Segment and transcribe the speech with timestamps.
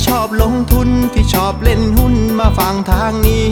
[0.00, 3.50] ที่ชอบลงทุนที่ชอบเล่นหุ้นมาฟังทางนี้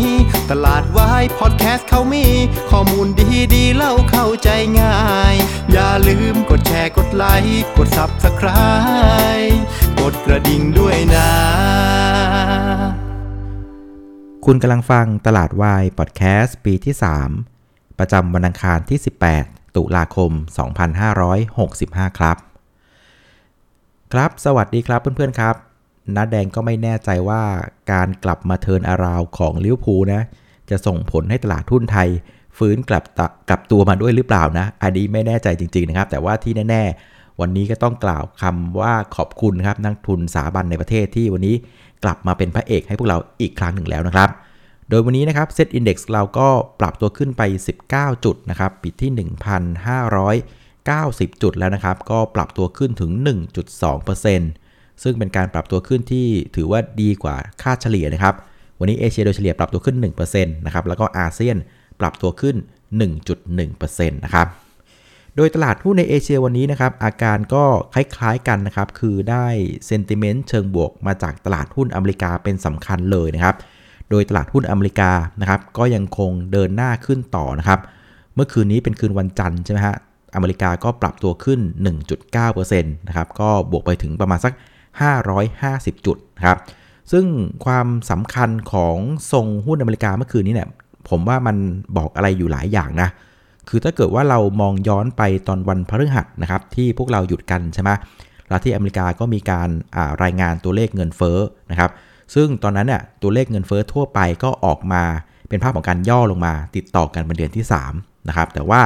[0.51, 2.27] ตลาดวายพอดแคสต์เขามี
[2.71, 4.49] ข้อมูลดีดีๆเล่าเข้าใจ
[4.81, 4.99] ง่า
[5.33, 5.35] ย
[5.73, 9.57] อย่าลืมกดแชร์กดไลค์กด Subscribe
[10.01, 11.31] กดกระดิ่งด้วยนะ
[14.45, 16.95] คุณกำลังฟังตลาดวายพอดแคสต์ปีที่
[17.47, 18.99] 3 ประจำวันอังคารที่
[19.37, 20.33] 18 ตุลาคม
[21.45, 22.37] 2565 ครับ
[24.13, 25.68] ครับ สวัสดีครับเพื่อนๆครับ
[26.17, 27.43] นัดแดงก็ไม่แน่ใจว่า
[27.93, 30.23] การกลับมา turnaround ของลิเวอร์พูลนะ
[30.71, 32.09] จะส่งผลให้ตลาดหุ้นไทย
[32.59, 41.55] ฟื้นกลับตะกลับตัวมาด้วยหรือเปล่านะ อันนี้ไม่แน่ใจจริง ๆนะครับ แต่ว่าที่แน่ ๆ วันนี้ก็ต้องกล่าวคำว่าขอบคุณครับนักลงทุนสถาบันในประเทศที่วันนี้
[42.05, 44.29] กลับมาเป็นพระเอกให้พวกเราอีกครั้งหนึ่งแล้วนะครับ
[44.89, 46.49] โดยวันนี้นะครับเซตอินดี x เราก็
[46.81, 47.43] ปรับตัวขึ้นไป
[47.85, 49.29] 19 จุดนะครับปิดที่
[50.47, 53.11] 1,590 จุดแล้วนะครับ ก็ปรับตัวขึ้นถึง
[53.89, 54.68] 1.2%
[55.03, 58.35] ซึ่งเป็นการปรับตัวขึ้นที่ถือว่าดีกว่าค่าเฉลี่ยนะครับ
[58.79, 59.97] วันนี้เอเชียโดยเฉลี่ยปรับตัวขึ้น
[60.27, 61.57] 1%นะครับ แล้วก็อาเซียน
[62.01, 62.57] ปรับตัวขึ้น
[63.37, 64.49] 1.1%นะครับ
[65.37, 69.47] โดยตลาดหุ้นในเอเชียวันนี้นะครับ อาการก็คล้ายๆกันนะครับ คือได้
[69.87, 73.57] เซนติเมนต์เชิงบวกมาจากตลาดหุ้นอเมริกาเป็นสำคัญเลยนะครับ
[74.11, 77.81] โดยตลาดหุ้นอเมริกานะครับ ก็ยังคงเดินหน้าขึ้นต่อนะครับ
[78.35, 79.97] เมื่อคืนนี้เป็นคืนวันจันทร์ใช่ไหมฮะ
[80.35, 81.61] อเมริกาก็ปรับตัวขึ้น
[82.15, 84.53] 1.9%นะครับ ก็บวกไปถึงประมาณสัก
[84.97, 86.59] 550 จุดครับ
[87.13, 87.25] ซึ่ง
[87.65, 88.97] ความสำคัญของ
[89.33, 90.69] ทรงหุ้นอเมริกาเมื่อคืนนี้เนี่ย
[91.09, 91.57] ผมว่ามัน
[91.97, 93.09] บอกอะไรอยู่หลายอย่างนะ
[93.69, 97.91] คือถ้าเกิดว่าเรามองย้อนไปตอนวันพฤหัสนะครับที่พวกเราหยุดกันใช่ไหม
[98.49, 99.69] แล้วที่อเมริกาก็มีการ
[100.23, 101.39] รายงานตัวเลขเงินเฟ้อ
[101.71, 101.91] นะครับ
[102.35, 105.03] ซึ่งตอนนั้นเนี่ยตัวเลขเงินเฟ้อทั่วไปก็ออกมา
[105.49, 107.65] เป็นภาพของการย่อลงมา ติดต่อกันเป็นเดือนที่
[107.95, 108.81] 3นะครับ แต่ว่า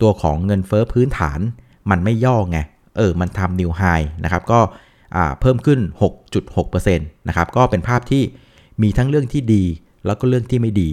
[0.00, 1.40] ตัวของเงินเฟ้อพื้นฐาน
[1.90, 2.58] มันไม่ย่อไง
[2.96, 3.82] เออ มันทำนิวไฮ
[4.24, 4.60] นะครับ ก็
[5.40, 5.80] เพิ่มขึ้น
[6.34, 8.22] 6.6%นะครับก็เป็นภาพที่
[8.82, 9.64] มีทั้งเรื่องที่ดี
[10.06, 10.88] แล้วก็เรื่องที่ไม่ดี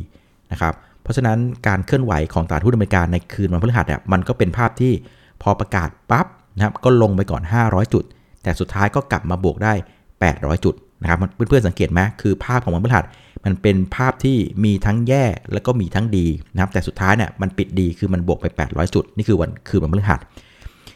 [0.51, 1.37] นะครับเพราะฉะนั้น
[1.67, 4.93] การเคลื่อนไหวของตลาดหุ้นอเมริกาในคืนวันพฤหัสเนี่ยมันก็เป็นภาพที่
[5.41, 8.03] พอประกาศปั๊บนะครับก็ลงไปก่อน 500 จุด
[8.43, 9.73] แต่สุดท้ายก็กลับมาบวกได้
[10.19, 13.05] 800 จุดนะครับเพื่อนๆสังเกตไหมคือภาพของวันพฤหัส
[13.45, 20.19] มันเป็นภาพที่มีทั้งแย่แล้วก็มีทั้งดีนะครับแต่สุดท้ายเนี่ยมันปิดดีคือมันบวกไป 800 จุด นี่คือวันคือวันพฤหัส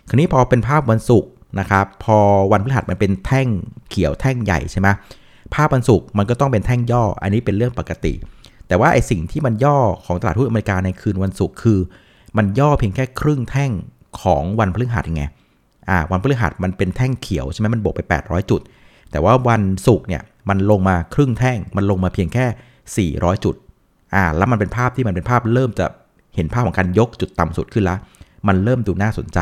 [0.10, 2.18] คราวนี้พอเป็นภาพวันศุกร์ นะครับพอ
[2.52, 3.48] วันพฤหัสมันเป็นแท่ง
[3.90, 4.88] เขียวแท่งใหญ่ใช่ไหม
[5.54, 8.14] ภาพวันศุกร์มันก็ต้องเป็นแท่งย่อ อันนี้เป็นเรื่องปกติ
[8.68, 11.80] แต่ว่าไอสิ่งที่มันย่อของตลาดหุ้นอเมริกาในคืนวันศุกร์คือ
[12.38, 13.72] มันย่อเพียงแค่ครึ่งแท่ง
[14.22, 15.26] ของวันพฤหัสไง
[15.90, 18.62] อ่าวันพฤหัสมันเป็นแท่งเขียวใช่ไหมมันบวกไป 800 จุด
[19.12, 23.56] แต่ว่าวันศุกร์เนี่ยมันลงมาครึ่งแท่ง มันลงมาเพียงแค่ 400 จุด
[24.16, 25.86] อ่าแล้วมันเป็นภาพที่มันเป็นภาพเริ่มจะ
[26.36, 28.00] เห็นภาพของการยกจุดต่ำสุดขึ้นแล้ว
[28.48, 29.40] มันเริ่มดูน่าสนใจ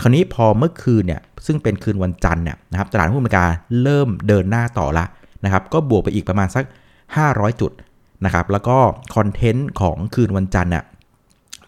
[0.00, 3.44] คราวนี้พอเมื่อคืนเนี่ยซึ่งเป็นคืนวันจันทร์เนี่ยนะครับตลาดหุ้นอเมริกา
[3.82, 5.04] เริ่มเดินหน้าต่อละ
[5.44, 6.64] นะครับก็บวกไปอีกประมาณสัก
[7.12, 7.72] 500 จุด
[8.24, 8.76] นะครับแล้วก็
[9.14, 10.84] คอนเทนต์ของคืนวันจันทร์น่ะ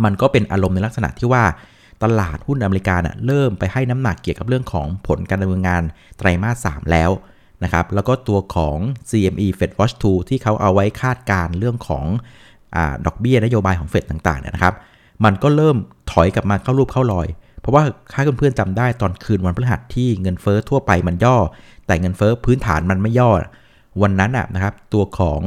[0.04, 1.44] มันก็เป็นอารมณ์ในลักษณะที่ว่า
[2.02, 5.82] ตลาดหุ้นอเมริกาน่ะเริ่มไปให้น้ำหนักเกี่ยวกับเรื่องของผลการดำเนินงาน
[6.18, 7.10] ไตรมาส 3 แล้ว
[7.64, 8.78] นะครับแล้วก็ตัวของ
[9.10, 12.04] CME Fed Watch 2 ที่เขาเอาไว้คาดการเรื่องของ
[12.74, 14.74] อดอกเบี้ยนโยบายของเฟดต่างๆเนี่ยนะครับ
[15.24, 15.76] มันก็เริ่ม
[16.12, 17.28] ถอยกลับมาเข้ารูปเข้ารอย
[17.68, 21.36] ราะว่าถ้าเพื่อนๆจำได้ตอนคืนวันพฤหัสที่เงินเฟอ้อทั่วไปมันย่อ
[21.86, 23.30] แต่เงินเฟอ้อพื้นฐานมันไม่ย่อ
[24.02, 25.40] วันนั้นนะครับตัวของ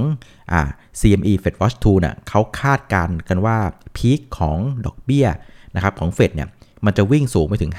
[0.51, 0.55] อ
[0.99, 3.57] CME Fed Watch 2น่ะเขาคาดการกันว่า
[3.97, 5.27] พีคของดอกเบี้ย
[5.75, 6.47] นะครับของเฟดเนี่ย
[6.85, 7.71] มันจะวิ่งสูงไปถึง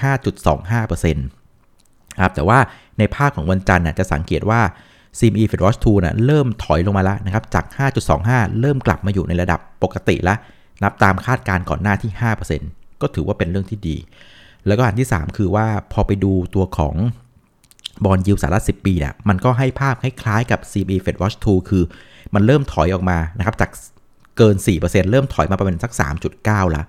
[0.66, 2.58] 5.25%ครับแต่ว่า
[2.98, 4.60] ในภาคของวันจันทร์จะสังเกตว่า
[5.18, 7.64] CME Fed Watch 2นะเริ่มถอยลงมาแล้วนะครับจาก
[8.12, 10.38] 5.25 เริ่มกลับมาอยู่ในระดับปกติแล้ว
[10.82, 12.10] นับตามคาดการก่อนหน้าที่
[12.56, 13.96] 5%ก็ถือว่าเป็นเรื่องที่ดี
[14.66, 16.94] แล้วก็อันที่ 3 คือว่าพอไปดูตัวของ
[18.04, 21.84] บอลยิวสาระ10 ปีเนี่ยมันก็ให้ภาพคล้ายๆกับ CME Fed Watch 2 คือ
[22.34, 23.70] มันเริ่มถอยออกมานะครับจาก
[24.38, 25.92] เกิน 4%เริ่มถอยมาประมาณสัก
[26.32, 26.86] 3.9แล้ว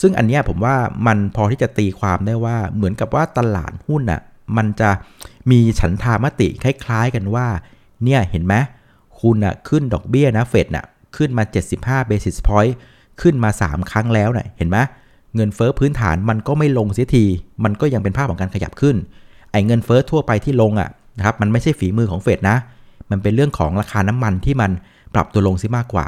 [0.00, 0.76] ซึ่งอันนี้ผมว่า
[1.06, 4.20] มันพอที่จะตีความได้ว่าเหมือนกับว่าตลาดหุ้นอะ
[4.56, 4.90] มันจะ
[5.50, 7.46] มีฉันทามติคล้ายๆกันว่า
[8.04, 8.54] เนี่ยเห็นไหม
[9.20, 11.44] คุณอะขึ้นดอกเบี้ยนะเฟดน่ะขึ้นมา
[11.76, 12.74] 75 basis point
[13.20, 14.76] ขึ้นมา 3 ครั้งแล้วน่ยเห็นไหม
[15.38, 17.24] เงินเฟอ้อพื้นฐานมันก็ไม่ลงเสียที
[17.64, 18.96] มันก็ยังเป็นภาพของการขยับขึ้น
[19.52, 20.88] ไอ้เงินเฟอ้อทั่วไปที่ลงอะ
[21.18, 22.56] นะครับ มันไม่ใช่ฝีมือของเฟดนะ
[23.10, 24.70] มันเป็นเรื่องของราคาน้ำมันที่มัน
[25.14, 26.06] ปรับตัวลงซิมากกว่า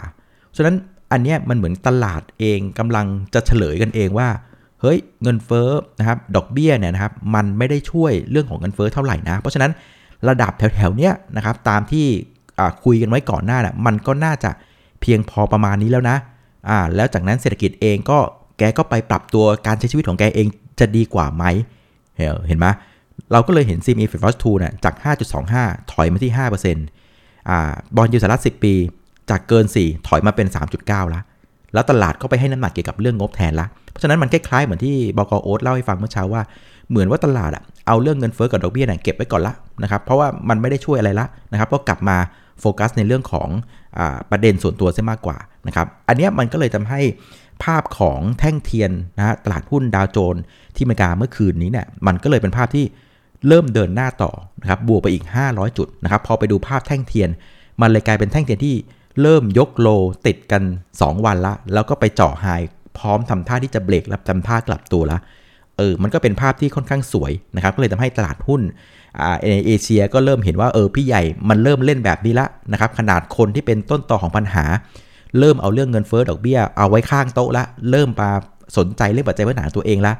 [0.56, 0.77] ฉะนั้น
[1.12, 4.29] อันเนี้ยมันเหมือนตลาดเองกำลังจะเฉลยกันเองว่า
[4.81, 5.69] เฮ้ยเงินเฟ้อ
[5.99, 9.73] นะครับ ดอกเบี้ยเนี่ยนะครับ มันไม่ได้ช่วยเรื่องของเงินเฟ้อเท่าไหร่นะ เพราะฉะนั้น
[10.29, 12.06] ระดับแถวๆเนี้ยนะครับ ตามที่
[12.85, 14.50] คุยกันไว้ก่อนหน้าน่ะ มันก็น่าจะ
[15.00, 16.17] เพียงพอประมาณนี้แล้วนะ
[16.69, 18.19] อ่า แล้วจากนั้นเศรษฐกิจเองก็
[18.60, 20.46] แกก็ไปปรับตัวการใช้ชีวิตของแกเอง
[20.80, 21.44] จะดีกว่าไหม
[22.46, 22.66] เห็นไหม
[23.32, 24.94] เราก็เลยเห็น CME FedWatch Tool เนี่ยจาก
[25.42, 26.32] 5.25 ถอยมาที่
[26.90, 28.74] 5%อ่า bond yield สหรัฐ10 ปี
[29.30, 30.46] จากเกิน 4 ถอยมาเป็น
[30.78, 31.22] 3.9แล้ว
[31.74, 36.42] แล้วตลาดก็ไปให้น้ำหนักเกี่ยวกับเรื่องงบแทนละ เพราะฉะนั้นมันคล้ายๆเหมือนที่บกโอ๊ตเล่าให้ฟังเมื่อเช้าว่า
[36.90, 42.16] เหมือนว่าตลาดอะเอาเรื่องเงินเฟ้อกับดอกเบี้ยเนี่ยเก็บไว้ก่อนละนะครับเพราะว่ามันไม่ได้ช่วยอะไรละนะครับก็กลับมา
[42.60, 43.48] โฟกัสในเรื่องของ
[43.98, 45.36] อประเด็นส่วนตัวซะมากกว่า
[45.66, 47.00] นะครับอันนี้มันก็เลยทำให้
[47.64, 50.42] ภาพของแท่งเทียนนะฮะตลาดหุ้นดาวโจนส์
[50.76, 52.84] ที่อเมริกาเมื่อคืนนี้เนี่ยมันก็เลยเป็นภาพที่
[53.48, 57.28] เริ่มเดินหน้าต่อนะครับบวกไปอีก 500 จุดนะครับพอไปดูภาพแท่งเทียน
[57.80, 58.74] มันเลยกลายเป็นแท่งเทียนที่
[59.20, 59.88] เริ่มยก low
[60.26, 60.62] ติดกัน
[60.94, 62.46] 2 วันละ แล้วก็ไปเจาะ high
[62.98, 65.18] พร้อมทำท่าที่จะเบรกแล้วทำท่ากลับตัวละ
[65.76, 68.60] เออมันก็เป็นภาพที่ค่อนข้างสวยนะครับก็เลยทำให้ตลาดหุ้น
[69.20, 74.64] อ่าในเอเชียก็เริ่มเห็นว่าเออพี่ใหญ่มันเริ่มเล่นแบบนี้ละนะครับขนาดคนที่เป็นต้นตอของปัญหา
[75.38, 78.31] เริ่มเอาเรื่องเงินเฟ้อดอกเบี้ยเอาไว้ข้างโต๊ะละ เริ่มมา
[78.77, 80.12] สนใจเรื่องปัจจัยพื้นฐานตัวเองละ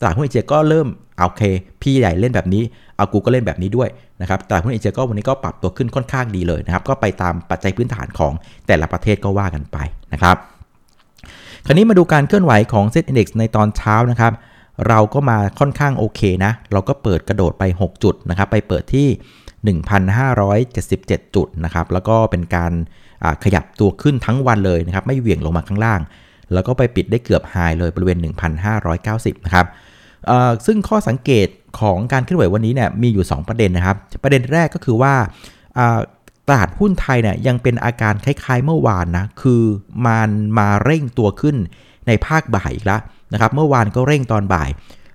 [0.00, 0.86] ตลาดหุ้นเอเชียก็เริ่ม
[1.18, 1.42] โอเค
[1.82, 2.62] พี่ใหญ่เล่นแบบนี้
[2.96, 3.88] เอากูก็เล่นแบบนี้ด้วย
[4.20, 8.32] นะครับตลาดหุ้นเอเชียก็วันนี้ก็ปรับตัวขึ้นค่อนข้างดีเลยนะครับ ก็ไปตามปัจจัยพื้นฐานของ
[8.66, 9.78] แต่ละประเทศก็ว่ากันไป
[10.12, 10.36] นะครับ
[11.66, 14.32] คราวนี้มาดูการเคลื่อนไหวของเซ็ตอินดี x ในตอนเช้านะครับ
[14.88, 19.08] เราก็มาค่อนข้างโอเคนะ เราก็เปิดกระโดดไป 6 จุดนะครับ ไปเปิดที่
[19.76, 22.72] 1,577 จุดนะครับ แล้วก็เป็นการ
[23.44, 26.00] ขยับตัวขึ้นทั้งวันเลยนะครับไม่เหวี่ยงลงมาข้างล่าง
[26.52, 28.18] แล้วก็ไปปิดได้เกือบไฮเลยบริเวณ
[28.82, 29.66] 1,590 นะครับ
[30.66, 31.48] ซึ่งข้อสังเกต
[31.80, 35.14] ของการเคลื่อนไหววันนี้เนี่ยมีอยู่ 2 ประเด็นนะครับ ประเด็นแรกก็คือว่า
[36.48, 39.62] ตลาดหุ้นไทยเนี่ยยังเป็นอาการคล้ายๆเมื่อวานนะคือ
[40.06, 41.56] มันมาเร่งตัวขึ้น
[42.06, 43.00] ในภาคบ่ายอีกแล้ว
[43.32, 44.68] นะครับเมื่อวานก็เร่งตอนบ่าย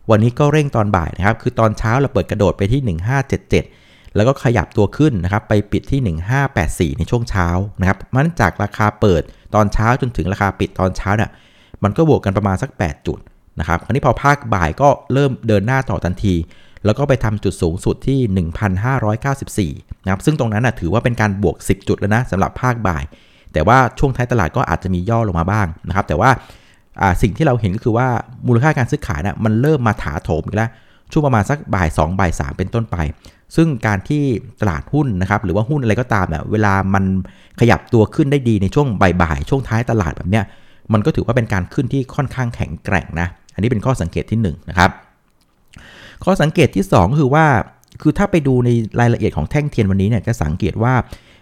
[0.10, 3.85] วันนี้ก็เร่งตอนบ่ายนะครับคือตอนเช้าเราเปิดกระโดดไปที่ 1577
[4.16, 7.48] แล้วก็ขยับตัวขึ้นนะครับไปปิดที่ 1584 ในช่วงเช้า
[7.80, 9.22] นะครับมันจากราคาเปิด
[9.56, 11.30] ตอนเช้าจนถึงราคาปิดตอนเช้าเนี่ย
[11.84, 13.20] มันก็บวกกันประมาณสัก 8 จุด
[13.60, 16.36] นะครับคราวนี้พอภาคบ่ายก็เริ่มเดินหน้าต่อทันที
[16.86, 18.20] แล้วก็ไปทำจุดสูงสุดที่
[19.72, 23.04] 1,594นะครับซึ่งตรงนั้นนะถือว่าเป็นการบวก 10 จุดแล้วนะสำหรับภาคบ่าย
[23.54, 26.30] แต่ว่าช่วงท้ายตลาดก็อาจจะมีย่อลงมาบ้างนะครับแต่ว่า
[27.22, 28.08] สิ่งที่เราเห็นก็คือว่า
[28.48, 30.70] มูลค่าการซื้อขายนะ่ะมันเริ่มมาถาโถมอีกแล้ว
[31.12, 32.98] ช่วงประมาณสักบ่าย2บ่าย3เป็นต้นไป
[33.56, 34.24] ซึ่งการที่
[34.62, 37.04] ตลาดหุ้นนะครับหรือว่าหุ้นอะไรก็ตามเนี่ยเวลามัน
[37.60, 40.44] ขยับตัวขึ้นได้ดีในช่วงบ่ายๆ ช่วงท้ายตลาดแบบเนี้ย
[40.94, 44.92] มันก็ถือว่าเป็นการขึ้นที่ค่อนข้างแข็งแกร่งนะ อันนี้เป็นข้อสังเกตที่1นนะครับ
[46.24, 47.46] ข้อสังเกตที่ 2 คือว่า
[48.02, 48.70] คือถ้าไปดูใน
[49.00, 50.94] รายละเอียดของแท่งเทียนวันนี้เนี่ยจะสังเกตว่า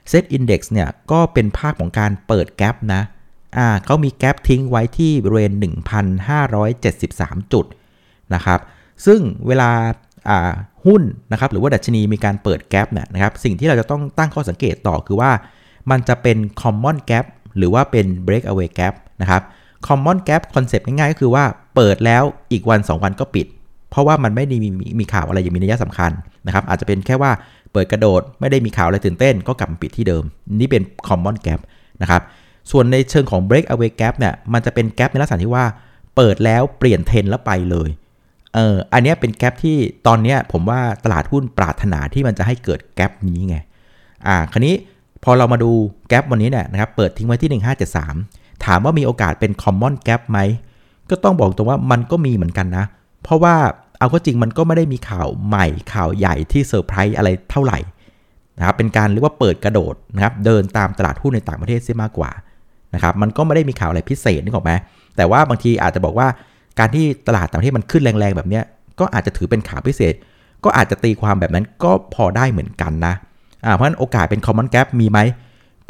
[0.10, 3.02] เซตอินดี x เนี่ยก็เป็นภาพของการเปิด gap นะ
[3.58, 5.52] อ่าเขามี gap ทิ้งไว้ที่บริเวณ
[6.72, 7.66] 1,573 จุด
[8.34, 8.60] นะครับ
[9.06, 9.70] ซึ่งเวลา
[10.30, 10.52] อ่า
[10.86, 11.02] หุ้น
[11.32, 15.32] นะครับหรือว่าดัชนีมีการเปิด gap เนี่ยนะครับสิ่งที่เราจะต้องตั้งข้อสังเกตต่อคือว่า
[15.92, 17.26] มันจะเป็น common gap
[17.58, 19.42] หรือว่าเป็น breakaway gap นะครับ
[19.88, 21.44] common gap concept ง่ายๆ ก็คือว่า
[21.76, 23.48] เปิดแล้วอีกวัน 2 วันก็ปิด
[23.90, 24.70] เพราะว่ามันไม่ได้มี
[25.00, 26.12] มีข่าวอะไรอย่างมีนัยสำคัญ
[26.48, 27.32] นะครับอาจจะเป็นแค่ว่า
[27.74, 30.24] เปิดกระโดดไม่ได้มีข่าวอะไรตื่นเต้น ก็กลับปิดที่เดิม
[30.60, 31.60] นี่เป็น common gap
[32.02, 32.22] นะครับ
[32.72, 35.66] ส่วนในเชิงของ breakaway gap เนี่ยมันจะเป็นแกลบในลักษณะที่ว่า
[36.16, 37.90] เปิดแล้วเปลี่ยนเทรนแล้วไปเลย
[38.54, 39.78] เอออันนี้เป็นแกลบที่
[40.08, 43.58] ตอนนี้ผมว่าตลาดหุ้นปรารถนาที่มันจะให้เกิดแกลบนี้ไง
[44.28, 44.76] อ่า คราวนี้
[45.24, 45.72] พอเรามาดู
[46.10, 47.62] แกลบวันนี้เนี่ยนะครับ เปิดทิ้งไว้ที่
[48.12, 50.40] 1573 ถามว่ามีโอกาสเป็น common gap ไหม
[51.10, 52.86] ก็ต้องบอกตรงว่ามันก็มีเหมือนกันนะ
[53.24, 53.56] เพราะว่า
[53.98, 57.80] เอาก็จริงมันก็ไม่ได้มีข่าวใหม่ข่าวใหญ่ที่เซอร์ไพรส์อะไรเท่าไหร่
[58.58, 62.32] นะครับ เป็นการเรียกว่าเปิดกระโดดนะครับ เดินตามตลาดหุ้นในต่างประเทศเสียมากกว่า
[62.94, 64.72] นะครับ มันก็ไม่ได้มีข่าวอะไรพิเศษนึกออกไหม
[65.16, 66.28] แต่ว่าบางทีอาจจะบอกว่า
[66.80, 68.62] การที่ตลาดต่างประเทศมันขึ้นแรงๆแบบนี้
[69.00, 70.14] ก็อาจจะถือเป็นข่าวพิเศษ
[70.64, 73.14] ก็อาจจะตีความแบบนั้นก็พอได้เหมือนกันนะ
[73.74, 75.20] เพราะฉะนั้นโอกาสเป็น common gap มีไหม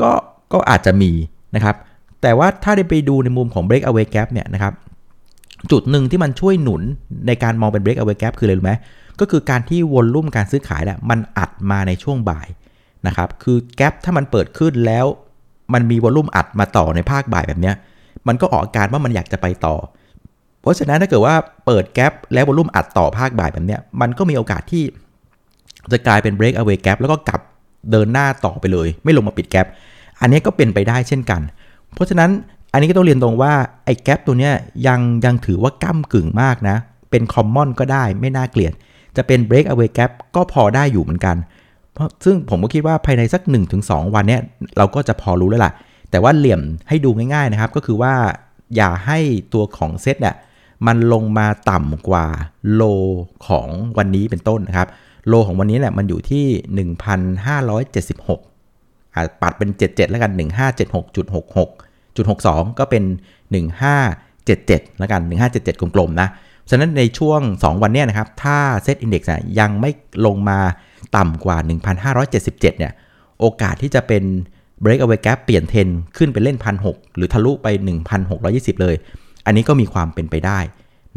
[0.01, 0.11] ก็
[0.53, 1.11] ก็อาจจะมี
[1.55, 1.75] นะครับ
[2.21, 4.73] แต่ว่าถ้าได้ไปดูในมุมของ breakaway gap เนี่ยนะครับ
[5.71, 6.81] จุดหนึ่งที่มันช่วยหนุน
[7.27, 8.73] ในการมองเป็น breakaway gap คืออะไรรู้ไหม
[9.19, 12.47] ก็คือการที่วอลลุ่มการซื้อขายเนี่ยมันอัดมาในช่วงบ่าย
[13.07, 15.05] นะครับคือแกลบถ้ามันเปิดขึ้นแล้ว
[15.73, 17.71] มันมีวอลลุ่มอัดมาต่อในภาคบ่ายแบบนี้
[18.27, 19.75] มันก็ออกอาการว่ามันอยากจะไปต่อ
[20.63, 24.83] เพราะฉะนั้นถ้าเกิดว่าเปิดแกลบแล้ววอลลุ่มอัดต่อภาคบ่ายแบบเนี้ยมันก็มีโอกาสที่
[25.91, 27.41] จะกลายเป็น break away gap แล้วก็กลับ
[27.91, 29.67] เดินหน้าต่อไปเลย ไม่ลงมาปิดแกลบ
[30.21, 31.41] อันนี้ก็เป็นไปได้เช่นกัน
[31.93, 32.29] เพราะฉะนั้น
[32.73, 33.53] อันนี้ก็ต้องเรียนตรงว่า
[33.85, 34.53] ไอ้แกลบตัวเนี้ย
[34.87, 36.77] ยังยังถือว่าก้ากึ่งมากนะ
[37.11, 38.73] เป็นคอมมอนก็ได้ไม่น่าเกลียด
[39.17, 41.35] จะเป็น break away gap ก็พอได้อยู่เหมือนกัน
[41.93, 43.41] เพราะซึ่งผมก็คิดว่าภายในสัก
[43.79, 44.41] 1-2 วันเนี้ย
[44.77, 45.71] เราก็จะพอรู้แล้วล่ะ
[46.11, 48.13] แต่ว่าเหลี่ยมให้ดูง่ายๆนะครับก็คือว่า
[48.75, 49.19] อย่าให้
[49.53, 50.35] ตัวของเซตเนี่ย
[50.87, 52.25] มันลงมาต่ำกว่า
[52.73, 52.83] โล
[53.47, 54.87] ของวันนี้เป็นต้นนะครับ
[55.27, 56.45] โลของวันนี้เนี่ยมันอยู่ที่
[56.95, 60.31] 1,576อ่าปัดเป็น 77 แล้วกัน
[61.03, 63.03] 1576.66จุด62 ก็เป็น
[64.21, 65.21] 1577 แล้วกัน
[65.51, 66.29] 1577 กลมๆนะ
[66.69, 69.23] ฉะนั้นในช่วง 2 วันเนี้ยนะครับ ถ้าเซตอินดี x
[69.59, 69.91] ยังไม่
[70.25, 70.59] ลงมา
[71.17, 71.57] ต่ำกว่า
[72.13, 72.93] 1,577 เนี่ย
[73.39, 74.23] โอกาสที่จะเป็น
[74.83, 75.87] breakaway gap เปลี่ยนเทน
[76.17, 77.67] ขึ้นไปเล่น 1,600 หรือทะลุไป
[78.25, 78.95] 1,620 เลย
[79.45, 80.59] อันนี้ก็มีความเป็นไปได้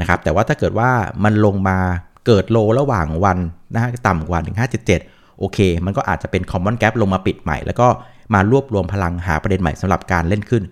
[0.00, 0.90] นะครับ แต่ว่าถ้าเกิดว่า
[1.25, 1.78] มันลงมา
[2.26, 3.38] เกิดโลระหว่างวัน
[3.75, 4.40] นะฮะต่ำกว่า
[4.87, 7.88] 1577 โอเค มันก็อาจจะเป็น common gap ลงมาปิดใหม่ แล้วก็
[8.35, 10.62] มารวบรวมพลังหาประเด็นใหม่สำหรับการเล่นขึ้น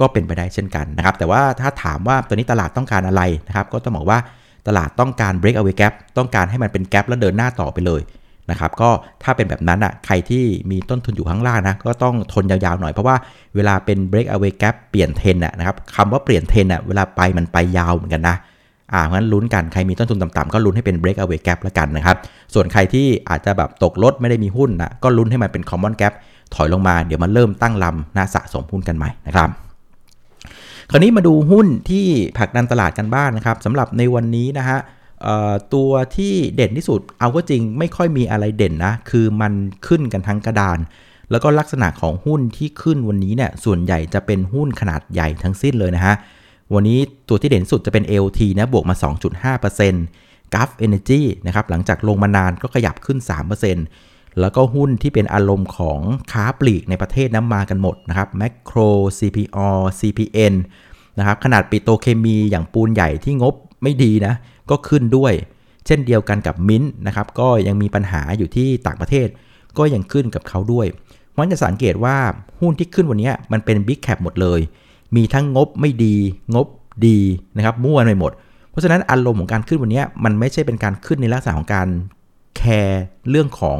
[0.00, 4.18] ก็เป็นไปได้เช่นกันนะครับ แต่ว่าถ้าถามว่าตัวนี้ตลาดต้องการอะไรนะครับ ก็ต้องบอกว่า
[4.68, 8.00] ตลาดต้องการ break away gap ต้องการให้มันเป็น gap แล้วเดินหน้าต่อไปเลย
[8.52, 8.90] นะครับก็
[9.22, 13.16] ถ้าเป็นแบบนั้นอะใครที่มีต้นทุนอยู่ข้างล่างนะก็ต้องทนยาวๆหน่อยเพราะว่า
[13.56, 18.36] เวลาเป็น break away gap เปลี่ยนเทรนนะครับคำว่าเปลี่ยนเทนอะเวลาไปมันไปยาวเหมือนกันนะ
[18.92, 22.16] อ่างั้นลุ้นกันใครมีต้นทุนต่ำๆก็ลุ้นให้เป็น break away gap แล้วกันนะครับ
[22.54, 26.12] ส่วนใครที่อาจจะแบบตกรถไม่ได้มีหุ้นนะก็ลุ้นให้มันเป็น common gap
[26.54, 29.50] ถอยลงมาเดี๋ยวมันเริ่มตั้งลำนะสะสมหุ้นกันใหม่นะครับ
[30.90, 32.04] คราวนี้มาดูหุ้นที่
[32.38, 34.78] ผลักดันตลาดกันบ้างนนะครับสำหรับในวันนี้นะฮะ
[35.74, 39.52] ตัวที่เด่นที่สุด เอาก็จริงไม่ค่อยมีอะไรเด่นนะ คือมัน
[39.86, 40.78] ขึ้นกันทั้งกระดาน
[41.30, 46.14] แล้วก็ลักษณะของหุ้นที่ขึ้นวันนี้เนี่ยส่วนใหญ่จะเป็นหุ้นขนาดใหญ่ทั้งสิ้นเลยนะฮะ
[46.74, 46.98] วันนี้
[47.28, 53.18] ตัวที่เด่นสุดจะเป็น LT นะบวกมา 2.5% g u f Energy นะครับหลังจากลงมานานก็ขยับขึ้น
[53.78, 56.00] 3%แล้วก็หุ้นที่เป็นอารมณ์ของ
[56.32, 59.68] ค้าปลีกในประเทศน้ำมากันหมดนะครับ Macro CPO
[60.00, 60.54] CPN
[61.18, 64.34] นะครับขนาดปิโตเคมีอย่างปูนใหญ่ที่งบไม่ดีนะ
[64.70, 65.32] ก็ขึ้นด้วย
[65.86, 69.28] เช่นเดียวกันกับมิ้นนะครับก็ยังมีปัญหาอยู่ที่ต่างประเทศ
[69.78, 70.86] ก็ยังขึ้นกับเขาด้วย
[71.36, 72.16] มันจะสังเกตว่า
[72.60, 74.60] หุ้นที่ขึ้นวันนี้มันเป็น big cap หมดเลย
[75.16, 76.16] มีทั้งงบไม่ดี
[76.54, 76.66] งบ
[77.06, 77.18] ดี
[77.56, 78.32] นะครับมั่วไปหมด
[78.70, 81.88] เพราะฉะนั้นอารมณ์ของการขึ้นวันนี้มันไม่ใช่เป็นการขึ้นในลักษณะของการ
[82.56, 83.78] แคร์เรื่องของ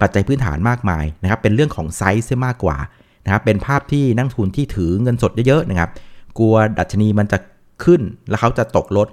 [0.00, 2.76] ปัจจัยพื้นฐานมากมายนะครับเป็นเรื่องของไซส์มากกว่า
[3.24, 5.90] นะครับเป็นภาพที่นักลงทุนที่ถือเงินสดเยอะๆนะครับ
[6.38, 7.38] กลัวดัชนีมันจะ
[7.84, 9.08] ขึ้นแล้วเขาจะตกลด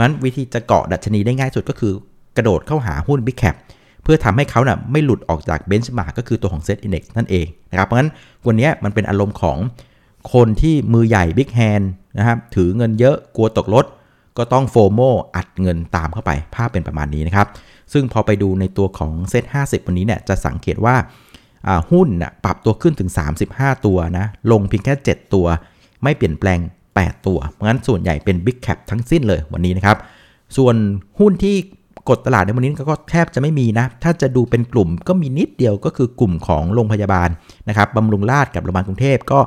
[0.00, 1.92] ราะฉะนั้นวิธีจะเกาะดัชนีได้ง่ายสุดก็คือ
[2.36, 3.56] กระโดดเข้าหาหุ้น Big Cap
[4.02, 8.10] เพื่อทำให้เขานะ่ะไม่หลุดออกจากเบนช์มาร์กก็คือตัวของ Set Index นั่นเองนะครับ เพราะฉะนั้น
[8.46, 9.58] วันนี้มันเป็นอารมณ์ของ
[10.34, 11.86] คนที่มือใหญ่ Big Hand
[12.18, 13.86] นะครับถือเงินเยอะกลัวตกรถ
[14.38, 15.00] ก็ต้องโฟโม
[15.36, 17.46] อัดเงินตามเข้าไปภาพเป็นประมาณนี้นะครับ
[17.92, 20.96] ซึ่งพอไปดูในตัวของเซ็ต50วันนี้เนี่ยจะสังเกตว่า
[21.90, 23.10] หุ้นนะปรับตัวขึ้นถึง
[23.48, 25.46] 35 ตัวนะลงเพียงแค่ 7 ตัว
[26.02, 26.58] ไม่เปลี่ยนแปลง
[26.98, 29.96] 8 ตัว เพราะงั้นส่วนใหญ่เป็น Big Cap ทั้งสิ้นเลยวันนี้นะครับ
[30.56, 30.74] ส่วน
[31.20, 31.56] หุ้นที่
[32.08, 37.28] กดตลาดในวันนี้ก็แทบจะไม่มีนะ ถ้าจะดูเป็นกลุ่มก็มีนิดเดียวก็คือกลุ่มของโรงพยาบาล
[37.68, 39.40] นะครับบำรุงราชกับโรงพยาบาลกรุงเทพก็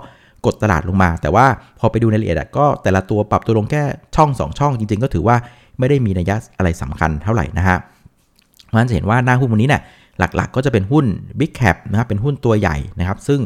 [0.46, 1.46] กดตลาดลงมา แต่ว่า
[1.80, 3.84] พอไปดูในรายละเอียดก็แต่ละตัวปรับตัวลงแค่
[4.16, 5.36] ช่อง 2 ช่อง จริงๆ ก็ถือว่า
[5.80, 7.78] ไม่ได้มีนัยยะอะไรสำคัญเท่าไหร่นะฮะ
[8.68, 9.82] เพราะฉะนั้นจะเห็นว่าหน้าหุ้นวันนี้เนี่ย
[10.20, 11.06] หลักๆก็จะเป็นหุ้น
[11.40, 13.40] Big Cap นะครับเป็นหุ้นตัวใหญ่นะครับ ซึ่ง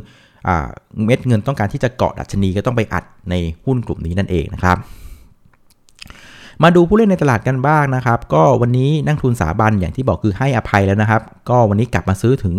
[1.06, 3.34] เม็ดเงินต้องการที่จะเกาะดัชนีก็ต้องไปอัดใน
[3.66, 4.78] หุ้นกลุ่มนี้นั่นเองนะครับ
[6.64, 12.56] มาดูผู้เล่นในตลาดกันบ้างนะครับ ก็วันนี้นักทุนสาบันอย่างที่บอกคือให้อภัยแล้วนะครับ ก็วันนี้กลับมาซื้อถึง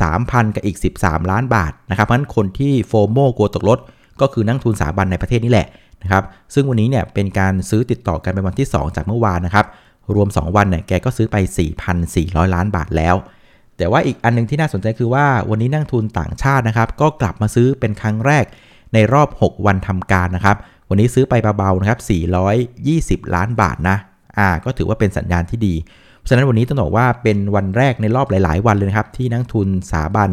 [0.00, 3.78] 3,000 กับอีก 13 ล้านบาทนะครับเพราะฉะนั้นคนที่โฟโมกลัวตกรถ
[4.20, 5.66] ก็คือนักทุนสาบันในประเทศนี่แหละ
[6.02, 9.66] นะครับ ซึ่งวันนี้เนี่ยเป็นการซื้อติดต่อกันเป็นวันที่ 2 จากเมื่อวานนะครับ
[10.14, 11.36] รวม 2 วันเนี่ยแกก็ซื้อไป
[11.96, 13.14] 4,400 ล้านบาทแล้ว
[13.80, 18.44] แต่ว่าอีกอันนึงที่น่าสนใจคือว่าวันนี้นักทุนต่างชาตินะครับ ก็กลับมาซื้อเป็นครั้งแรก
[18.94, 20.56] ในรอบ 6 วันทำการนะครับ
[20.88, 21.98] วันนี้ซื้อไปเบาๆนะครับ
[23.26, 23.96] 420 ล้านบาทนะ
[24.38, 25.74] อ่า ก็ถือว่าเป็นสัญญาณที่ดี
[26.18, 30.30] เพราะฉะนั้นวันนี้ต้องบอกว่าเป็นวันแรกในรอบหลาย ๆ วันเลยนะครับ ที่นักทุนสถาบัน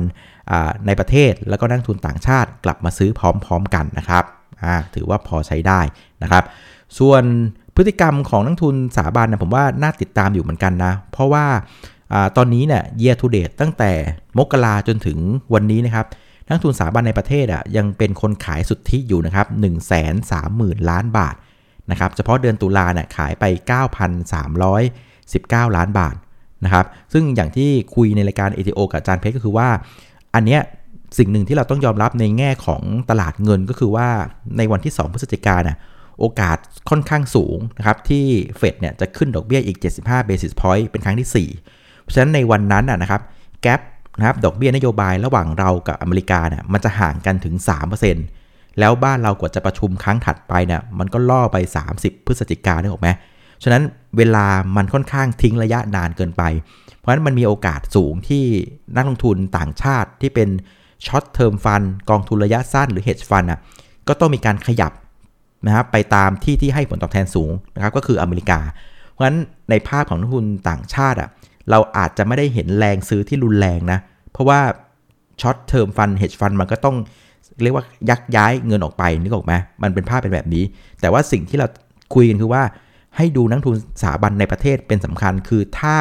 [0.85, 4.23] ในประเทศ แล้วก็นักทุนต่างชาติกลับมาซื้อพร้อม ๆ กันนะครับ
[4.63, 5.81] อ่า ถือว่าพอใช้ได้
[6.23, 6.43] นะครับ
[6.99, 7.23] ส่วน
[7.75, 11.45] พฤติกรรมของนักทุนสถาบันนะผมว่าน่าติดตามอยู่เหมือนกันนะ เพราะว่า
[12.37, 13.91] ตอนนี้เนี่ย year to date ตั้งแต่
[14.37, 15.17] มกราจนถึง
[15.53, 16.05] วันนี้นะครับ
[16.49, 20.13] นักทุนสถาบันในประเทศอะยังเป็นคนขายสุทธิอยู่นะครับ1 3 0 0
[20.59, 21.35] 0 0 ล้านบาท
[21.91, 23.43] นะครับเฉพาะเดือนตุลาเนี่ยขายไป
[24.65, 26.15] 9,319 ล้านบาท
[26.65, 29.69] นะครับซึ่งอย่างที่คุยในรายการ ATO กับอาจารย์เพชรก็คือว่า
[30.35, 30.61] อันเนี้ย
[31.17, 34.09] สิ่งหนึ่งที่เราต้องยอมรับในแง่ของตลาดเงินก็คือว่า
[34.57, 35.69] ในวันที่ 2 พฤศจิกายน
[36.19, 36.57] โอกาส
[36.89, 38.25] ค่อนข้างสูงนะครับที่
[38.57, 41.76] เฟดเนี่ยจะขึ้นดอกเบี้ยอีก 75 basis point เป็นครั้งที่ 4
[42.07, 43.21] เพราะฉะนั้นในวันนั้นนะครับ
[43.61, 43.81] แกลบ
[44.19, 47.55] นะครับดอกเบี้ยนโยบายระหว่างเรากับอเมริกาเนี่ยมันจะห่างกันถึง
[48.17, 51.57] 3%แล้วบ้านเรากว่าจะประชุมครั้งถัดไปเนี่ยมันก็ล่อไป
[51.93, 53.09] 30 พฤศจิกาได้หรอกไหม
[53.63, 53.83] ฉะนั้น
[54.17, 54.45] เวลา
[54.77, 56.43] มันค่อนข้างทิ้งระยะนานเกินไป
[56.97, 58.43] เพราะฉะนั้นมันมีโอกาสสูงที่
[58.95, 60.49] นักลงทุนต่างชาติที่เป็น
[61.05, 63.59] short term fund กองทุนระยะสั้นหรือ hedge fund อะ
[64.07, 64.91] ก็ต้องมีการขยับ
[65.65, 68.59] นะครับไปตามที่ที่ให้ผลตอบแทนสูงนะครับก็คืออเมริกา
[69.11, 71.29] เพราะฉะนั้นในภาพของนักลงทุนต่างชาติอะ
[71.69, 73.99] เราอาจจะไม่ได้เห็นแรงซื้อที่รุนแรงนะ
[74.31, 74.59] เพราะว่า
[75.41, 76.95] short term fund hedge fund มันก็ต้อง
[77.63, 80.63] เรียกว่ายักย้ายเงินออกไปนึกออกไหมมันเป็นภาพเป็นแบบนี้
[81.01, 81.67] แต่ว่าสิ่งที่เรา
[82.15, 82.63] คุยกันคือว่า
[83.17, 85.95] ให้ดูนักลงทุนสถาบันในประเทศเป็นสำคัญ คือถ้า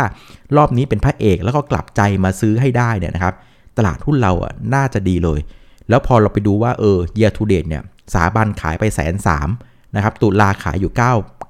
[0.57, 3.35] รอบนี้เป็นพระเอกแล้วก็กลับใจมาซื้อให้ได้เนี่ยนะครับ
[3.77, 5.41] ตลาดหุ้นเราอะน่าจะดีเลย
[5.89, 7.83] แล้วพอเราไปดูว่าเออ year to date เนี่ย
[8.13, 9.49] สถาบันขายไปแสนสาม
[9.97, 10.99] นะครับตุลาขายอยู่ 9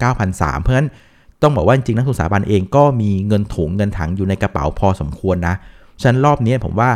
[0.03, 0.89] 9,003เพราะฉะนั้น
[1.43, 5.55] ต้องบอกว่าจริงนักทุนสถาบันเองก็มีเงินถุงเงินถังอยู่ในกระเป๋าพอสมควรนะ
[6.01, 6.91] ฉะนั้นรอบนี้ผมว่า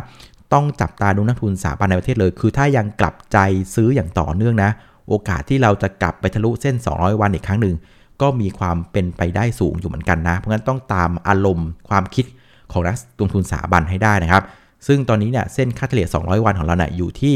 [0.52, 3.38] ต้องจับตาดูนักทุนสถาบันในประเทศเลย คือถ้ายังกลับใจ
[3.74, 4.70] ซื้ออย่างต่อเนื่องนะ
[5.08, 7.74] โอกาสที่เราจะกลับไปทะลุเส้น 200 วันอีกครั้งหนึ่ง
[8.20, 12.24] ก็มีความเป็นไปได้สูงอยู่เหมือนกันนะ เพราะงั้นต้องตามอารมณ์ความคิด
[12.72, 14.42] ของนักลงทุนสถาบันให้ได้นะครับ
[14.86, 17.34] ซึ่งตอนนี้เนี่ยเส้นค่าเฉลี่ย 200 วันของเราเนี่ยอยู่ที่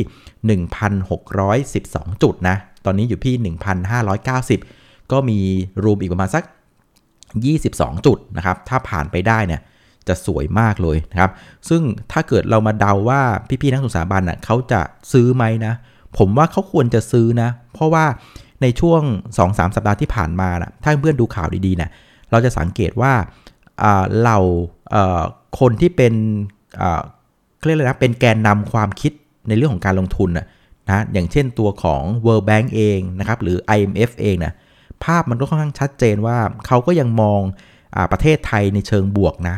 [1.31, 3.55] 1,612 จุดนะ ตอนนี้อยู่ที่
[4.45, 5.39] 1,590 ก็มี
[5.83, 6.45] รูมอีกประมาณสัก
[7.43, 9.61] 22 จุดนะครับ ถ้าผ่านไปได้เนี่ย
[10.09, 11.31] จะสวยมากเลยนะครับ
[11.69, 13.23] ซึ่งถ้าเกิดเรามาเดาว่า
[13.61, 14.81] พี่ๆนักลงทุนสถาบันอะเขาจะ
[15.13, 15.75] ซื้อไหมนะ
[16.19, 18.05] ผมว่าเขาควรจะซื้อนะ เพราะว่า
[18.63, 19.03] ในช่วง
[19.39, 21.91] 2-3 สัปดาห์ที่ผ่านมานะถ้าเพื่อนดูข่าวดีๆนะ
[22.31, 23.13] เราจะสังเกตว่า
[24.19, 24.41] เหล่า
[25.61, 26.15] คนที่เป็น
[27.67, 29.13] เรียกเลยนะเป็นแกนนำความคิด
[29.49, 30.47] ในเรื่องของการลงทุนนะ
[30.89, 34.53] นะอย่างเช่นตัวของ World Bank เองนะครับ หรือ IMF เองนะ
[35.05, 37.41] ภาพมันก็ค่อนข้างชัดเจนว่าเขาก็ยังมอง
[37.97, 39.57] อประเทศไทยในเชิงบวกนะ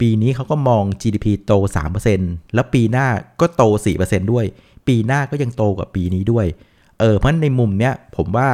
[0.00, 1.52] ปีนี้เขาก็มอง GDP โต
[2.04, 3.06] 3%แล้วปีหน้า
[3.40, 3.62] ก็โต
[3.98, 4.44] 4%ด้วย
[4.88, 6.46] ปีหน้าก็ยังโตกว่าปีนี้ด้วย
[7.00, 8.48] เออเพราะในมุมเนี้ยผมว่า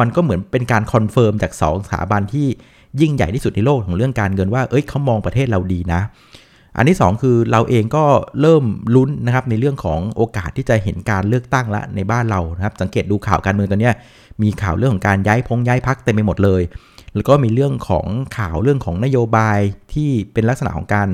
[0.00, 2.46] มันก็เหมือนเป็นการ confirm จาก2สถาบันที่
[3.00, 6.00] ยิ่งใหญ่ที่สุดในโลกของเรื่องการเงินว่า เอ้ยเขามองประเทศเราดีนะ
[6.76, 8.04] อันที่ 2 คือเราเองก็
[8.40, 13.90] เริ่มลุ้นนะครับในเรื่องของโอกาสที่จะเห็นการเลือกตั้งละในบ้านเรานะครับ สังเกตดูข่าวการเมืองตอนนี้
[14.42, 16.62] มีข่าวเรื่องของการย้ายพงย้ายพรรคเต็มไปหมดเลย
[17.14, 18.06] แล้วก็มีเรื่องของ
[18.38, 19.58] ข่าวเรื่องของนโยบาย
[19.92, 21.08] ที่เป็นลักษณะของการ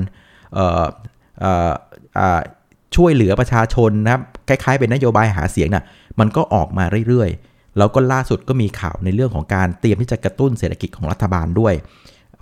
[2.95, 5.83] ช่วยเหลือประชาชนนะครับคล้ายๆเป็นนโยบายหาเสียงนะ่ะ
[6.19, 11.73] มันก็ออกมาเรื่อยๆ แล้วก็ล่าสุดก็มีข่าวในเรื่องของการเตรียมที่จะกระตุ้นเศรษฐกิจของรัฐบาลด้วย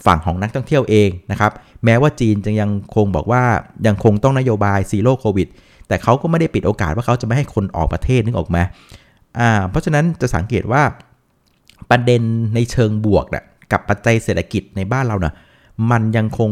[0.05, 1.51] ฝั่งของนักท่องเที่ยวเองนะครับ
[1.85, 3.43] แม้ว่าจีนจะยังคงบอกว่า
[3.87, 5.47] ยังคงต้องนโยบายซีโร่โควิด
[5.87, 8.59] แต่เขาก็ไม่ได้ปิดโอกาสว่าเขาจะไม่ให้คนออกประเทศนึกออกไหม
[9.39, 10.81] อ่าเพราะฉะนั้นจะสังเกตว่า
[11.89, 12.21] ประเด็น
[12.55, 15.33] ในเชิงบวกนะ่ะกับปัจจัยเศรษฐกิจในบ้านเราเนะ่ะ
[15.91, 16.49] มันยังคง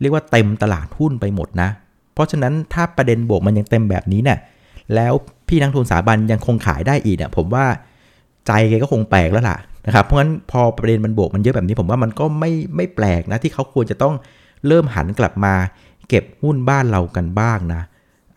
[0.00, 1.68] เรียกว่าเต็มตลาดหุ้นไปหมดนะ
[2.14, 4.38] เพราะฉะนั้นถ้าประเด็นบวกมันยังเต็มแบบนี้เนะี่ย
[4.94, 5.12] แล้ว
[5.48, 7.66] พี่นักทุนสถาบันยังคงขายได้อีกเนี่ยผมว่า
[8.46, 14.14] ใจแกก็คงแปลกแล้วล่ะนะครับเพราะฉะนั้นพอประเด็นมันบวกมันเยอะแบบนี้ผมว่ามันก็ไม่ไม่แปลกนะที่เขาควรจะต้อง
[14.66, 15.54] เริ่มหันกลับมา
[16.08, 17.82] เก็บหุ้นบ้านเรากันบ้างนะ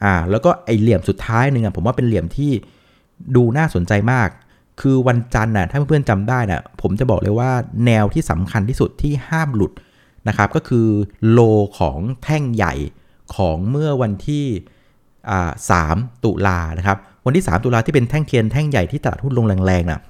[0.04, 2.52] อ่าแล้วก็ไอเหลี่ยมสุดท้ายหนึ่งอะผมว่าเป็นเหลี่ยมที่
[3.36, 4.30] ดูน่าสนใจมาก
[4.82, 7.52] คือวันจันทร์น่ะถ้าเพื่อนๆจำได้น่ะผมจะบอกเลยว่า
[7.86, 9.72] แนวที่สำคัญที่สุดที่ห้ามหลุด
[10.28, 10.88] นะครับก็คือ
[11.30, 11.40] โล
[11.80, 12.74] ของแท่งใหญ่
[13.36, 14.46] ของเมื่อวันที่
[15.70, 20.02] สามตุลานะครับ วันที่ 3 ตุลาที่เป็นแท่งเทียนแท่งใหญ่ที่ตลาดหุ้นลงแรงๆนะ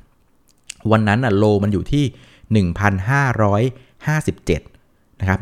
[0.91, 5.37] วันนั้นน่ะโลมันอยู่ที่ 1,557นะครับ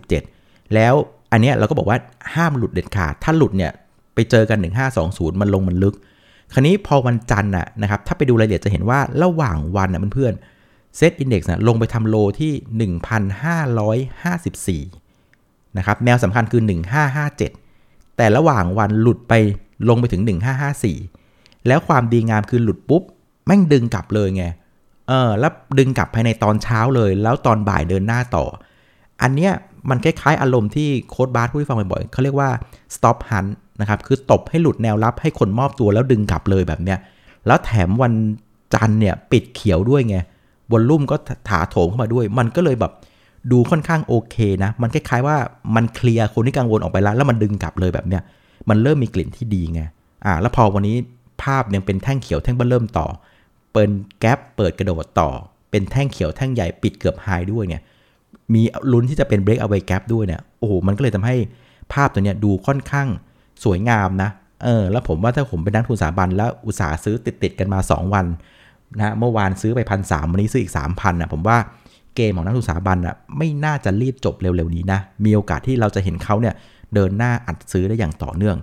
[0.00, 0.94] 1,557 แล้ว
[1.32, 1.98] อันเนี้ยเราก็บอกว่า
[2.34, 3.72] ห้ามหลุดเด็ดขาด ถ้าหลุดเนี่ย
[4.14, 4.58] ไปเจอกัน
[5.00, 5.94] 1520 มันลงมันลึก
[6.52, 10.34] คราวนี้พอวันจันทร์นะครับ ถ้าไปดูรายละเอียดจะเห็นว่าระหว่างวันนะเพื่อน
[10.96, 12.90] เซตอินดี x นะลงไปทำโลที่
[14.82, 16.62] 1,554 นะครับ แนวสำคัญคือ
[17.38, 19.34] 1557 แต่ระหว่างวันหลุดไป
[19.88, 20.22] ลงไปถึง
[20.94, 23.02] 1554 แล้วความดีงามคือหลุดปุ๊บ
[23.46, 24.44] แม่งดึงกลับเลยไง
[25.08, 28.44] เออ แล้วดึงกลับภายในตอนเช้าเลย แล้วตอนบ่ายเดินหน้าต่อ
[29.22, 29.52] อันเนี้ย
[29.90, 32.50] มันคล้ายๆอารมณ์ที่โค้ดบาร์พูดให้ฟังบ่อยๆเขาเรียกว่า
[32.94, 36.98] stop hunt นะครับคือตบให้หลุดแนวรับให้คนมอบตัวแล้วดึงกลับเลยแบบเนี้ย
[37.46, 38.12] แล้วแถมวัน
[38.74, 40.16] จันเนี่ยปิดเขียวด้วยไง
[40.72, 41.16] วอลลุ่มก็
[41.48, 42.92] ถาโถมเข้ามาด้วย มันก็เลยแบบ
[43.52, 45.36] ดูค่อนข้างโอเคนะ มันคล้ายๆว่า
[45.76, 48.22] มันเคลียร์คนที่กังวลออกไปแล้ว แล้วมันดึงกลับเลยแบบเนี้ย
[48.68, 49.82] มันเริ่มมีกลิ่นที่ดีไง
[50.24, 50.96] อ่าแล้วพอวันนี้
[51.42, 53.06] ภาพยังเป็นแท่งเขียวแท่งเบิ้ลเริ่มต่อ
[53.72, 55.28] เปิดแกลบเปิดกระโดดต่อ
[55.70, 57.82] เป็นแท่งเขียวแท่งใหญ่ปิดเกือบไฮด้วยเนี่ย
[58.54, 58.62] มี
[58.92, 61.36] ลุ้นที่จะเป็น break away gap ด้วยเนี่ยโอ้โหมันก็เลยทำให้
[61.92, 63.08] ภาพตัวเนี้ยดูค่อนข้าง
[63.64, 64.30] สวยงามนะ
[64.64, 68.26] เออแล้วผมว่าถ้าผมเป็นนักทุนสถาบันแล้วอุตสาห์ซื้อติดติดกันมา 2 วัน
[68.96, 71.58] นะเมื่อวานซื้อไปพันสามวันนี้ซื้ออีก3,000นะผมว่า
[72.16, 76.54] เกมของนักทุนสถาบันอะไม่น่าจะรีบจบเร็วๆนี้นะมีโอกาสที่เราจะเห็นเขาเนี่ย
[76.94, 78.56] เดินหน้าอัดซื้อได้อย่างต่อเนื่อง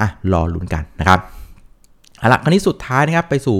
[0.00, 1.20] อะรอลุ้นกันนะครับ
[2.18, 3.58] เอาละคราวนี้สุดท้ายนะครับไปสู่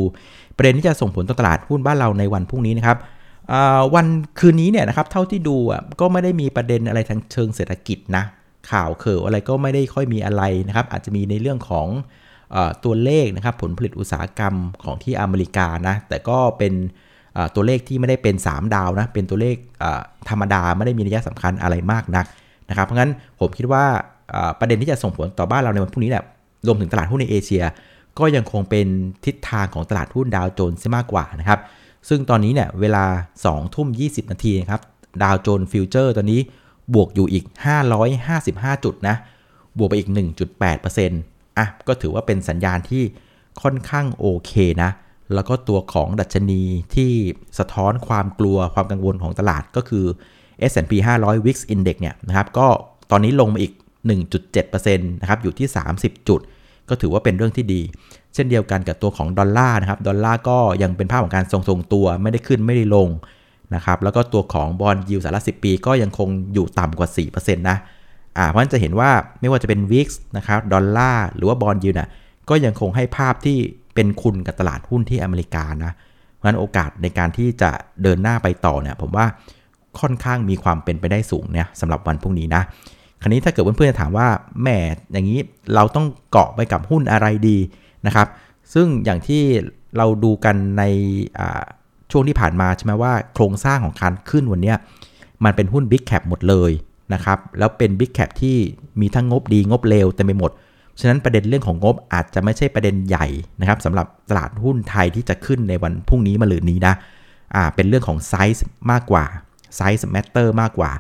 [0.57, 2.99] ประเด็นที่จะส่งผลต่อตลาดหุ้นบ้านเราในวันพรุ่งนี้นะครับ
[3.95, 4.07] วัน
[4.39, 8.25] คืนนี้เนี่ยนะครับเท่าที่ดูอะก็ไม่ได้มีประเด็นอะไรทางเชิงเศรษฐกิจนะ
[8.71, 11.89] ข่าวเข่อะไรก็ไม่ได้ค่อยมีอะไรนะครับ อาจจะมีในเรื่องของ
[12.55, 16.73] อตัวเลขนะครับ ผลผลิตอุตสาหกรรมของที่อเมริกานะ แต่ก็เป็น
[17.55, 19.57] ตัวเลขที่ไม่ได้เป็น 3 ดาวนะ เป็นตัวเลข
[20.29, 22.27] ธรรมดาไม่ได้มีนัยสำคัญอะไรมากนัก
[22.69, 23.85] นะครับ เพราะงั้นผมคิดว่า
[24.59, 26.25] ประเด็นที่จะส่งผลต่อบ้านเราในวันพรุ่งนี้แหละ
[26.67, 27.65] รวมถึงตลาดหุ้นในเอเชีย
[28.19, 28.87] ก็ยังคงเป็น
[29.25, 31.61] ทิศทางของตลาดหุ้นดาวโจนส์มากกว่านะครับ
[32.09, 33.05] ซึ่งตอนนี้เนี่ยเวลา
[33.41, 34.81] 2ทุ่ม20 นาทีนะครับ
[35.23, 36.41] ดาวโจนส์ฟิวเจอร์ตอนนี้
[36.95, 37.45] บวกอยู่อีก
[38.15, 39.17] 555 จุดนะ
[39.79, 40.11] บวกไปอีก
[40.63, 43.03] 1.8%อะก็ถือว่าเป็นสัญญาณที่
[43.63, 44.91] ค่อนข้างโอเคนะ
[45.35, 46.63] แล้วก็ตัวของดัชนี
[46.95, 47.13] ที่
[47.59, 50.05] สะท้อนความกลัวความกังวลของตลาดก็คือ
[50.71, 50.93] S&P
[51.23, 52.67] 500 Wix Index เนี่ยนะครับ ก็
[53.11, 53.73] ตอนนี้ลงมาอีก
[54.33, 55.69] 1.7%นะครับ อยู่ที่
[55.99, 56.41] 30 จุด
[56.89, 57.83] ก็ถือว่าเป็นเรื่องที่ดี
[58.35, 63.09] เช่นเดียวกันกับตัวของดอลลาร์นะครับ ดอลลาร์ก็ยังเป็นภาพของการทรงๆตัว ไม่ได้ขึ้นไม่ได้ลง
[63.75, 67.79] นะครับแล้วก็ตัวของบอลยิวสารสิบปี ก็ยังคงอยู่ต่ำกว่า 4%นะ
[68.39, 72.09] อ่าเพราะฉะนั้นจะเห็นว่าไม่ว่าจะเป็น VIX นะครับดอลลาร์หรือว่าบอลยิวนะ
[72.49, 73.59] ก็ยังคงให้ภาพที่
[73.95, 75.93] เป็นคุณกับตลาดหุ้นที่อเมริกานะ
[76.35, 77.71] เพราะฉะนั้นโอกาสในการที่จะ
[78.03, 79.27] เดินหน้าไปต่อเนี่ยผมว่า
[80.01, 82.63] ค่อนข้างมีความเป็นไปได้สูงเนี่ยสำหรับวันพรุ่งนี้นะ
[83.21, 84.29] คราวนี้ถ้าเกิดเพื่อนๆจะถามว่า
[84.63, 84.69] แหม
[85.13, 85.41] อย่างนี้
[85.75, 87.59] เราต้องเกาะไปกับหุ้นอะไรดี
[88.07, 88.29] นะครับ
[88.75, 89.43] ซึ่งอย่างที่
[89.97, 90.83] เราดูกันใน
[92.13, 94.75] ช่วงที่ผ่านมาใช่ไหมว่าโครงสร้างของการขึ้นวันนี้
[95.45, 96.73] มันเป็นหุ้น Big Cap หมดเลย
[97.15, 98.57] นะครับแล้วเป็น Big Cap ที่
[99.01, 100.51] มีทั้งงบดีงบเลวเต็มไปหมด
[101.01, 103.27] ฉะนั้นประเด็นเรื่องของงบอาจจะไม่ใช่ประเด็นใหญ่
[103.61, 106.95] นะครับสำหรับตลาดหุ้นไทยที่จะขึ้นในวันพรุ่งนี้มะรืนนี้นะ
[107.55, 109.25] อ่าเป็นเรื่องของไซส์มากกว่า
[109.77, 110.91] size matter มากกว่า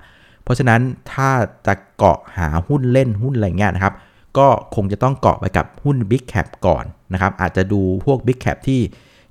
[0.43, 0.81] เพราะฉะนั้น
[1.13, 1.31] ถ้า
[1.67, 3.95] จะเกาะหาหุ้นเล่นหุ้นอะไรเงี้ยนะครับ
[4.39, 8.81] ก็คงจะต้องเกาะไปกับหุ้น Big Cap ก่อนนะครับอาจจะดูพวก Big Cap ที่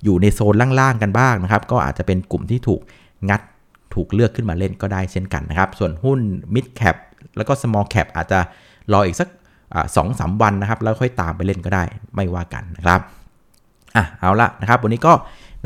[0.04, 2.80] อยู่ในโซนล่างๆกันบ้างนะครับ ก็อาจจะเป็นกลุ่มที่ถูก
[3.30, 3.40] งัด
[3.94, 6.18] ถูกเลือกขึ้นมาเล่นก็ได้เช่นกันนะครับ ส่วนหุ้น
[6.54, 6.96] Mid Cap
[7.36, 8.38] แล้วก็ Small Cap อาจจะ
[8.92, 9.28] รออีกสัก
[9.96, 11.82] สองสาวันนะครับ แล้วค่อยตามไปเล่นก็ได้
[12.14, 13.00] ไม่ว่ากันนะครับ
[13.96, 15.12] อะเอาละนะครับ วันนี้ก็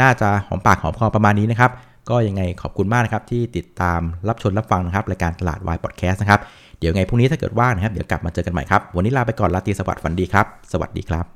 [0.00, 1.70] น่าจะหอมปากหอมคอประมาณนี้นะครับ
[2.10, 6.40] ก็ยังไงขอบคุณมากนะครับ ที่ติดตามรับชมรับฟังนะครับรายการตลาดวายพอดแคสต์นะครับ
[6.78, 11.35] เดี๋ยวไงพรุ่งนี้ถ้าเกิดว่างนะครับ เดี๋ยวกลับมาเจอกันใหม่ครับ วันนี้ลาไปก่อนลาตีสวัสดิ์ฝันดีครับ สวัสดีครับ